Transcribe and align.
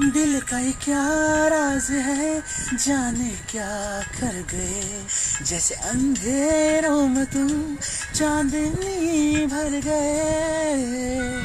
दिल 0.00 0.40
का 0.40 0.58
ये 0.58 0.72
क्या 0.72 1.02
राज 1.48 1.90
है? 1.90 2.42
जाने 2.78 3.30
क्या 3.50 4.02
कर 4.20 4.46
गए? 4.52 5.06
जैसे 5.44 5.74
अंधेरों 5.74 7.08
में 7.08 7.26
तुम 7.26 7.76
चांदनी 8.14 9.46
भर 9.46 9.80
गए। 9.84 11.44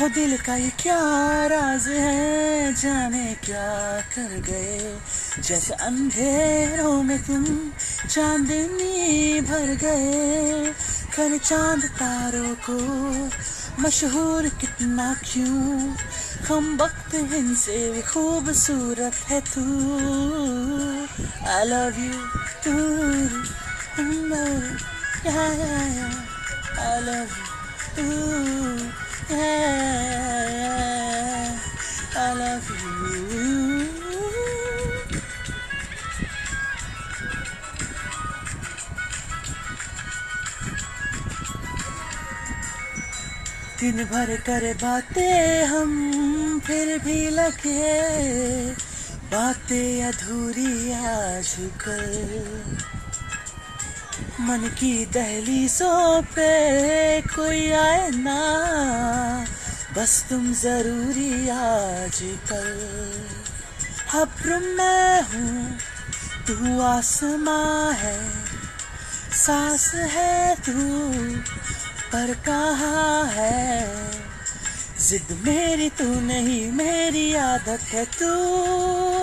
हो 0.00 0.08
दिल 0.08 0.36
का 0.38 0.56
ये 0.56 0.70
क्या 0.70 0.98
राज 1.46 1.88
है? 1.88 2.74
जाने 2.74 3.36
क्या 3.44 4.00
कर 4.00 4.40
गए? 4.40 4.98
जैसे 5.42 5.74
अंधेरों 5.74 7.02
में 7.02 7.22
तुम 7.22 7.44
चांदनी 8.06 9.40
भर 9.40 9.74
गए। 9.74 10.72
कर 11.16 11.38
चाँद 11.38 11.84
तारों 11.84 12.54
को 12.70 12.78
मशहूर 13.82 14.48
कितना 14.48 15.14
क्यों? 15.14 15.94
हम 16.48 16.78
वक्त 16.80 17.14
इनसे 17.14 17.92
भी 17.92 18.02
खूबसूरत 18.02 19.14
है 19.14 19.40
तू। 19.40 19.62
I 21.48 21.64
love 21.64 21.94
you 21.98 22.14
too 22.64 22.74
I 26.86 27.00
love 27.02 27.20
you 27.20 27.46
too 27.96 28.08
yeah, 29.28 29.58
I 32.16 32.32
love 32.34 34.07
दिन 43.80 44.04
भर 44.04 44.36
कर 44.36 44.74
बातें 44.74 45.64
हम 45.64 45.90
फिर 46.66 46.98
भी 46.98 47.28
लगे। 47.30 48.70
बातें 49.32 50.04
अधूरी 50.04 50.92
आज 50.92 51.56
कल। 51.58 52.12
मन 54.40 54.58
की 54.80 55.06
दहलीजों 55.06 56.22
पे 56.22 56.52
कोई 57.20 57.70
आए 57.70 58.10
ना। 58.10 58.40
बस 59.96 60.26
तुम 60.30 60.52
ज़रूरी 60.54 61.48
आज 61.48 62.18
कल। 62.22 62.80
अब्र 64.20 64.58
मैं 64.58 65.22
हूँ, 65.22 65.78
तू 66.46 66.80
आसमां 66.80 67.94
है, 67.94 68.18
सांस 69.32 69.94
है 69.94 70.54
तू। 70.54 70.78
पर 72.12 72.34
कहा 72.46 73.24
है 73.24 73.86
जिद 75.08 75.26
मेरी 75.46 75.88
तू 75.90 76.04
नहीं 76.20 76.72
मेरी 76.72 77.34
आदत 77.34 77.80
है 77.92 78.04
तू। 78.04 79.17